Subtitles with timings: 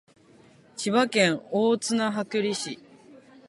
[0.77, 2.79] 千葉県大網白里市